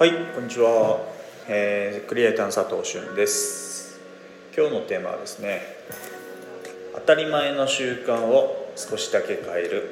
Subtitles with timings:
[0.00, 0.98] はいこんにちは、
[1.46, 4.00] えー、クリエイターの佐藤俊です。
[4.56, 5.60] 今日のテーマはですね
[6.94, 9.90] 当たり前の習慣を少しだけ変える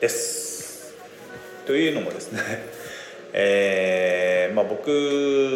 [0.00, 0.96] です。
[1.64, 2.40] というのもですね
[3.34, 4.90] えー、まあ、僕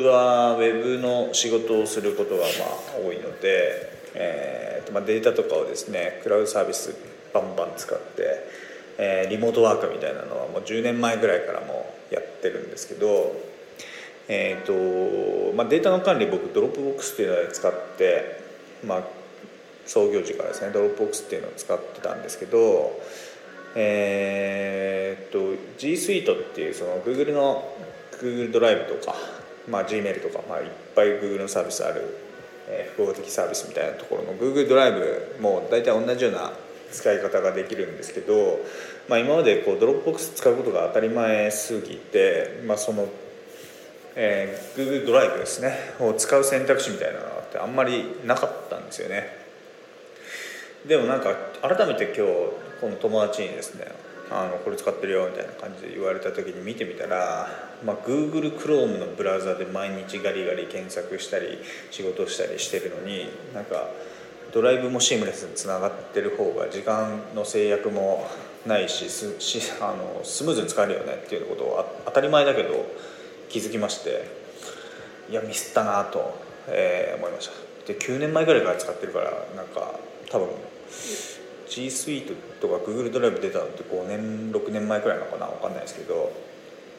[0.07, 6.95] はウェブの仕事をすることがまあ多いので、えーまあ、データとかをですねクラウドサービス
[7.34, 8.46] バンバン使って、
[8.98, 13.49] えー、リモートワークみたいなのはもう10年前ぐらいからもやってるんですけど、
[14.33, 18.41] えーとまあ、データの管理僕 Dropbox っていうのを使って、
[18.87, 19.02] まあ、
[19.87, 22.93] 創業時からですね Dropbox っていうのを使ってたんですけど
[23.74, 27.65] えー、と G Suite っていうその Google の
[28.21, 29.15] Google ドライブとか、
[29.69, 32.02] まあ、Gmail とか、まあ、いっぱい Google のサービスある、
[32.69, 36.52] えー、複合的サービスみたいなところの Google ドライブも大体同じような
[36.91, 38.59] 使い方ができるんですけど、
[39.09, 43.09] まあ、今までこう Dropbox 使うことが当たり前すぎて、まあ、その、
[44.16, 45.77] えー、Google ドライブですね。
[46.01, 49.41] を使う選択肢みたいなのってあんまりなかったんですよね。
[50.87, 52.23] でもなんか改めて今日
[52.81, 53.87] この友達にですね
[54.31, 57.49] あのこれ使ってるよみたいな感じで言われた時に見てみたら、
[57.85, 61.59] まあ、Google Chrome のブラウザで毎日ガリガリ検索したり
[61.91, 63.88] 仕事したりしてるのになんか
[64.53, 68.27] ドライブもシームレスにつながってる方が時間の制約も
[68.66, 72.87] ないしすしあのスムーズに使えるよねっていうことを当たり前だけど
[73.50, 74.25] 気づきまして
[75.28, 76.34] いやミスったなと、
[76.69, 77.70] えー、思いました。
[77.87, 79.98] で9年前ぐらいから使ってるからなんか
[80.31, 80.48] 多分
[81.69, 86.32] G Suite とか Google ドライブ出たのって5年6年前くらいなのかな分かんないですけど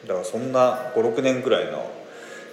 [0.06, 1.90] だからそんな56年くらいの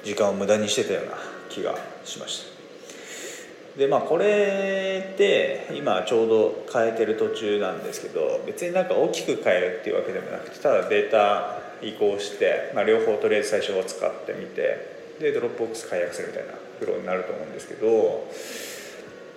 [0.04, 1.14] 時間を無駄にしてたような
[1.50, 1.76] 気が
[2.06, 3.80] しました。
[3.80, 18.28] でまあこれって今ちょうど変えてる途中なんですけど別になんか大きく変えるっていうわけでもなくてただデータ移行して、まあ、両方とりあえず最初は使ってみてで Dropbox 解約するみたいなフローになると思うんですけど、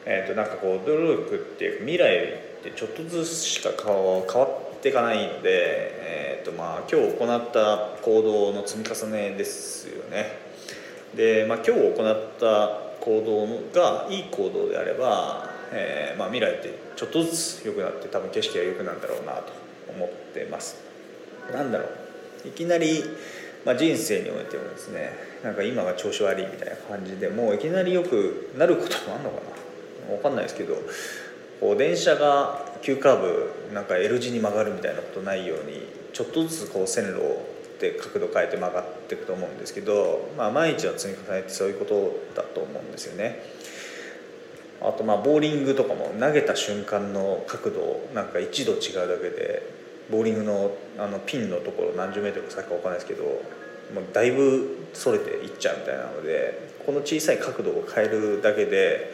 [0.07, 10.39] えー、となんかこう努力っていう未来ってちょっとずつしか変わっていかないので、えーとまあ、今日行った行動の積み重ねですよね。
[11.15, 19.53] で、まあ、今日行った行動がいい行動であれば、えー、まあ、未来ってちょっとずつ良くなって多分景色が良くなるんだろうなと
[19.95, 20.77] 思ってます。
[21.53, 22.02] なんだろう。
[22.45, 23.05] いきなり、
[23.65, 29.37] まあ、人生においてもですねなんか今が調子悪いみたいな感じでもういきなり良くなることもあるのか
[30.09, 30.77] な分かんないですけど
[31.61, 37.53] こう電車が急カーブなんか L 字に曲がるみたいなことないようにちょっとずつこう線路を
[37.89, 43.43] って角度変えて曲がっていくと思うんですけど、まあ、毎日の積み重ねてそういうことだと思うんですよね。
[44.81, 49.63] あとまあボーリングとかも投げた瞬間の角度なんか1度違うだけで
[50.11, 59.13] ボーリングのあのピンのところ何十メートルか先か分かんないですけどもうだいぶそれていっちゃうみたいなのでこの小さい角度を変えるだけで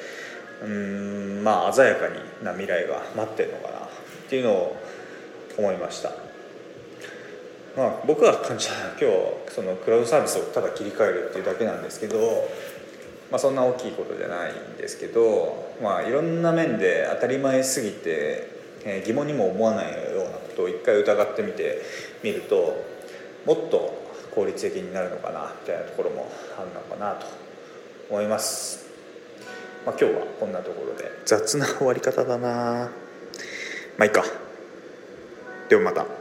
[0.63, 3.81] うんまあ鮮やかにな未来が待ってるのかなっ
[4.29, 4.77] ていうのを
[5.57, 6.29] 思いました。
[7.77, 9.09] まあ、僕が感じたのは今
[9.47, 12.19] 日そのクラウドサービスをただ切り替えるっていうだけなんですけど、
[13.31, 18.51] まあ、そんな大きいことじゃないんですけど、まあ、いろんな面で当たり前すぎて、
[18.85, 21.81] えー、疑問にも思わないようなとを一回疑ってみて
[22.25, 22.85] みると
[23.47, 23.97] もっと
[24.35, 27.27] 効率的になるのかなみたいなところもあるのかなと
[28.11, 28.89] 思います。
[29.87, 32.91] まあ、今日はこんなところで雑な終わり方だな
[33.97, 34.25] まあいいか
[35.69, 36.18] ではまた。